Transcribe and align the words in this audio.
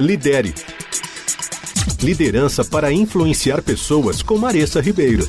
Lidere. 0.00 0.54
Liderança 2.02 2.64
para 2.64 2.90
influenciar 2.90 3.62
pessoas 3.62 4.22
com 4.22 4.38
Maressa 4.38 4.80
Ribeiro. 4.80 5.28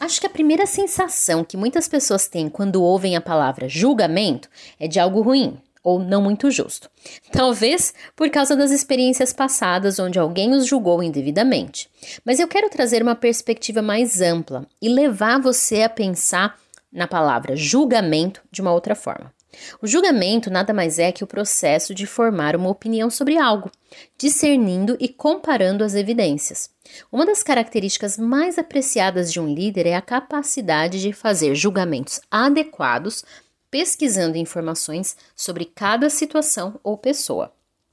Acho 0.00 0.18
que 0.18 0.26
a 0.26 0.30
primeira 0.30 0.64
sensação 0.64 1.44
que 1.44 1.56
muitas 1.56 1.86
pessoas 1.86 2.26
têm 2.26 2.48
quando 2.48 2.82
ouvem 2.82 3.14
a 3.14 3.20
palavra 3.20 3.68
julgamento 3.68 4.48
é 4.80 4.88
de 4.88 4.98
algo 4.98 5.20
ruim 5.20 5.58
ou 5.84 5.98
não 5.98 6.22
muito 6.22 6.50
justo. 6.50 6.88
Talvez 7.30 7.92
por 8.16 8.30
causa 8.30 8.56
das 8.56 8.70
experiências 8.70 9.34
passadas 9.34 9.98
onde 9.98 10.18
alguém 10.18 10.52
os 10.52 10.66
julgou 10.66 11.02
indevidamente. 11.02 11.90
Mas 12.24 12.40
eu 12.40 12.48
quero 12.48 12.70
trazer 12.70 13.02
uma 13.02 13.14
perspectiva 13.14 13.82
mais 13.82 14.22
ampla 14.22 14.66
e 14.80 14.88
levar 14.88 15.38
você 15.38 15.82
a 15.82 15.90
pensar 15.90 16.58
na 16.90 17.06
palavra 17.06 17.54
julgamento 17.54 18.40
de 18.50 18.62
uma 18.62 18.72
outra 18.72 18.94
forma. 18.94 19.30
O 19.80 19.86
julgamento 19.86 20.50
nada 20.50 20.72
mais 20.72 20.98
é 20.98 21.12
que 21.12 21.22
o 21.22 21.26
processo 21.26 21.94
de 21.94 22.06
formar 22.06 22.56
uma 22.56 22.70
opinião 22.70 23.10
sobre 23.10 23.36
algo, 23.36 23.70
discernindo 24.16 24.96
e 24.98 25.08
comparando 25.08 25.84
as 25.84 25.94
evidências. 25.94 26.70
Uma 27.10 27.26
das 27.26 27.42
características 27.42 28.16
mais 28.16 28.58
apreciadas 28.58 29.32
de 29.32 29.40
um 29.40 29.46
líder 29.46 29.86
é 29.86 29.94
a 29.94 30.02
capacidade 30.02 31.00
de 31.00 31.12
fazer 31.12 31.54
julgamentos 31.54 32.20
adequados 32.30 33.24
pesquisando 33.70 34.36
informações 34.36 35.16
sobre 35.34 35.64
cada 35.64 36.10
situação 36.10 36.78
ou 36.84 36.98
pessoa. 36.98 37.50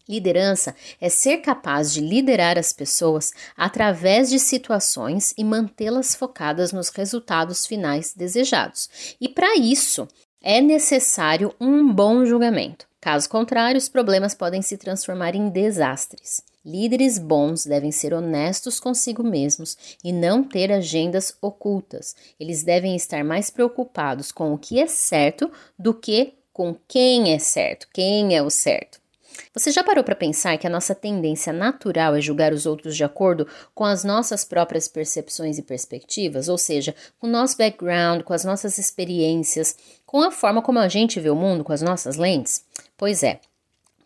Liderança 0.09 0.75
é 0.99 1.07
ser 1.07 1.37
capaz 1.37 1.93
de 1.93 2.01
liderar 2.01 2.57
as 2.57 2.73
pessoas 2.73 3.31
através 3.55 4.29
de 4.29 4.39
situações 4.39 5.35
e 5.37 5.43
mantê-las 5.43 6.15
focadas 6.15 6.73
nos 6.73 6.89
resultados 6.89 7.65
finais 7.65 8.13
desejados. 8.13 9.15
E 9.21 9.29
para 9.29 9.55
isso, 9.55 10.07
é 10.41 10.61
necessário 10.61 11.53
um 11.59 11.91
bom 11.91 12.25
julgamento. 12.25 12.87
Caso 13.01 13.29
contrário, 13.29 13.77
os 13.77 13.89
problemas 13.89 14.33
podem 14.33 14.61
se 14.61 14.77
transformar 14.77 15.35
em 15.35 15.49
desastres. 15.49 16.41
Líderes 16.65 17.17
bons 17.17 17.65
devem 17.65 17.91
ser 17.91 18.13
honestos 18.13 18.79
consigo 18.79 19.23
mesmos 19.23 19.77
e 20.03 20.11
não 20.11 20.43
ter 20.43 20.71
agendas 20.71 21.33
ocultas. 21.41 22.15
Eles 22.39 22.63
devem 22.63 22.95
estar 22.95 23.23
mais 23.23 23.49
preocupados 23.49 24.31
com 24.31 24.53
o 24.53 24.57
que 24.57 24.79
é 24.79 24.87
certo 24.87 25.49
do 25.77 25.93
que 25.93 26.33
com 26.51 26.75
quem 26.87 27.33
é 27.33 27.39
certo, 27.39 27.87
quem 27.93 28.35
é 28.35 28.43
o 28.43 28.49
certo. 28.49 28.98
Você 29.53 29.71
já 29.71 29.83
parou 29.83 30.03
para 30.03 30.15
pensar 30.15 30.57
que 30.57 30.67
a 30.67 30.69
nossa 30.69 30.93
tendência 30.93 31.51
natural 31.51 32.15
é 32.15 32.21
julgar 32.21 32.53
os 32.53 32.65
outros 32.65 32.95
de 32.95 33.03
acordo 33.03 33.47
com 33.73 33.83
as 33.83 34.03
nossas 34.03 34.43
próprias 34.43 34.87
percepções 34.87 35.57
e 35.57 35.61
perspectivas, 35.61 36.49
ou 36.49 36.57
seja, 36.57 36.95
com 37.19 37.27
o 37.27 37.29
nosso 37.29 37.57
background, 37.57 38.23
com 38.23 38.33
as 38.33 38.43
nossas 38.43 38.77
experiências, 38.77 39.75
com 40.05 40.21
a 40.21 40.31
forma 40.31 40.61
como 40.61 40.79
a 40.79 40.87
gente 40.87 41.19
vê 41.19 41.29
o 41.29 41.35
mundo, 41.35 41.63
com 41.63 41.73
as 41.73 41.81
nossas 41.81 42.15
lentes? 42.15 42.63
Pois 42.97 43.23
é, 43.23 43.39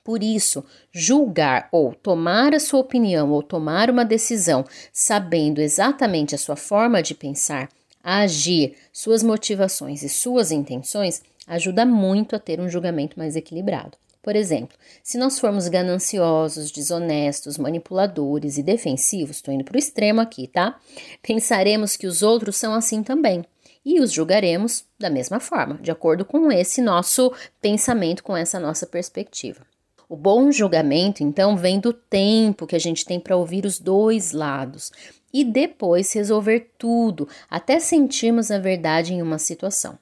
por 0.03 0.21
isso, 0.21 0.65
julgar 0.91 1.69
ou 1.71 1.93
tomar 1.93 2.53
a 2.53 2.59
sua 2.59 2.81
opinião 2.81 3.31
ou 3.31 3.41
tomar 3.41 3.89
uma 3.89 4.03
decisão 4.03 4.65
sabendo 4.91 5.61
exatamente 5.61 6.35
a 6.35 6.37
sua 6.37 6.57
forma 6.57 7.01
de 7.01 7.15
pensar, 7.15 7.69
agir, 8.03 8.75
suas 8.91 9.23
motivações 9.23 10.03
e 10.03 10.09
suas 10.09 10.51
intenções 10.51 11.21
ajuda 11.47 11.85
muito 11.85 12.35
a 12.35 12.39
ter 12.39 12.59
um 12.59 12.67
julgamento 12.67 13.17
mais 13.17 13.37
equilibrado. 13.37 13.97
Por 14.23 14.37
exemplo, 14.37 14.77
se 15.03 15.17
nós 15.17 15.37
formos 15.37 15.67
gananciosos, 15.67 16.71
desonestos, 16.71 17.57
manipuladores 17.57 18.57
e 18.57 18.63
defensivos, 18.63 19.35
estou 19.35 19.53
indo 19.53 19.65
para 19.65 19.75
o 19.75 19.79
extremo 19.79 20.21
aqui, 20.21 20.47
tá? 20.47 20.79
Pensaremos 21.21 21.97
que 21.97 22.07
os 22.07 22.23
outros 22.23 22.55
são 22.55 22.73
assim 22.73 23.03
também 23.03 23.45
e 23.85 23.99
os 23.99 24.13
julgaremos 24.13 24.85
da 24.97 25.09
mesma 25.09 25.41
forma, 25.41 25.77
de 25.81 25.91
acordo 25.91 26.23
com 26.23 26.49
esse 26.49 26.81
nosso 26.81 27.33
pensamento, 27.61 28.23
com 28.23 28.35
essa 28.35 28.61
nossa 28.61 28.87
perspectiva. 28.87 29.61
O 30.07 30.15
bom 30.15 30.51
julgamento, 30.51 31.21
então, 31.21 31.57
vem 31.57 31.79
do 31.79 31.91
tempo 31.91 32.65
que 32.65 32.77
a 32.77 32.79
gente 32.79 33.05
tem 33.05 33.19
para 33.19 33.35
ouvir 33.35 33.65
os 33.65 33.77
dois 33.77 34.31
lados 34.31 34.89
e 35.33 35.43
depois 35.43 36.13
resolver 36.13 36.71
tudo 36.77 37.27
até 37.49 37.77
sentirmos 37.77 38.51
a 38.51 38.59
verdade 38.59 39.13
em 39.13 39.21
uma 39.21 39.37
situação. 39.37 39.97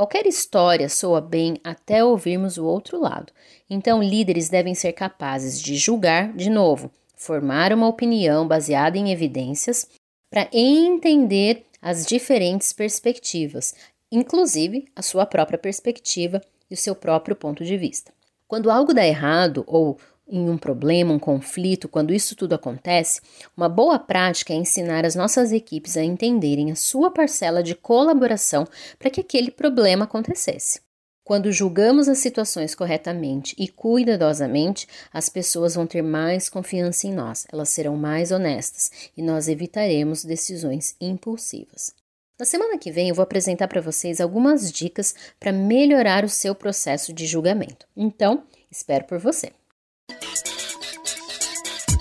Qualquer 0.00 0.26
história 0.26 0.88
soa 0.88 1.20
bem 1.20 1.60
até 1.62 2.02
ouvirmos 2.02 2.56
o 2.56 2.64
outro 2.64 2.98
lado. 2.98 3.30
Então, 3.68 4.02
líderes 4.02 4.48
devem 4.48 4.74
ser 4.74 4.94
capazes 4.94 5.60
de 5.60 5.76
julgar 5.76 6.32
de 6.32 6.48
novo, 6.48 6.90
formar 7.14 7.70
uma 7.70 7.86
opinião 7.86 8.48
baseada 8.48 8.96
em 8.96 9.12
evidências 9.12 9.86
para 10.30 10.48
entender 10.54 11.66
as 11.82 12.06
diferentes 12.06 12.72
perspectivas, 12.72 13.74
inclusive 14.10 14.86
a 14.96 15.02
sua 15.02 15.26
própria 15.26 15.58
perspectiva 15.58 16.40
e 16.70 16.72
o 16.72 16.78
seu 16.78 16.94
próprio 16.94 17.36
ponto 17.36 17.62
de 17.62 17.76
vista. 17.76 18.10
Quando 18.48 18.70
algo 18.70 18.94
dá 18.94 19.06
errado 19.06 19.64
ou 19.66 19.98
em 20.30 20.48
um 20.48 20.56
problema, 20.56 21.12
um 21.12 21.18
conflito, 21.18 21.88
quando 21.88 22.14
isso 22.14 22.36
tudo 22.36 22.54
acontece, 22.54 23.20
uma 23.56 23.68
boa 23.68 23.98
prática 23.98 24.52
é 24.52 24.56
ensinar 24.56 25.04
as 25.04 25.14
nossas 25.14 25.52
equipes 25.52 25.96
a 25.96 26.04
entenderem 26.04 26.70
a 26.70 26.76
sua 26.76 27.10
parcela 27.10 27.62
de 27.62 27.74
colaboração 27.74 28.66
para 28.98 29.10
que 29.10 29.20
aquele 29.20 29.50
problema 29.50 30.04
acontecesse. 30.04 30.80
Quando 31.24 31.52
julgamos 31.52 32.08
as 32.08 32.18
situações 32.18 32.74
corretamente 32.74 33.54
e 33.58 33.68
cuidadosamente, 33.68 34.88
as 35.12 35.28
pessoas 35.28 35.74
vão 35.74 35.86
ter 35.86 36.02
mais 36.02 36.48
confiança 36.48 37.06
em 37.06 37.12
nós, 37.12 37.46
elas 37.52 37.68
serão 37.68 37.96
mais 37.96 38.32
honestas 38.32 39.10
e 39.16 39.22
nós 39.22 39.46
evitaremos 39.46 40.24
decisões 40.24 40.96
impulsivas. 41.00 41.94
Na 42.38 42.46
semana 42.46 42.78
que 42.78 42.90
vem 42.90 43.10
eu 43.10 43.14
vou 43.14 43.22
apresentar 43.22 43.68
para 43.68 43.82
vocês 43.82 44.20
algumas 44.20 44.72
dicas 44.72 45.14
para 45.38 45.52
melhorar 45.52 46.24
o 46.24 46.28
seu 46.28 46.54
processo 46.54 47.12
de 47.12 47.26
julgamento. 47.26 47.86
Então, 47.94 48.42
espero 48.70 49.04
por 49.04 49.18
você. 49.18 49.52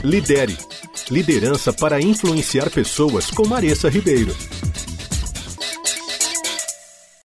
Lidere. 0.03 0.57
Liderança 1.11 1.73
para 1.73 2.01
influenciar 2.01 2.69
pessoas 2.69 3.29
com 3.29 3.45
Maressa 3.45 3.89
Ribeiro. 3.89 4.33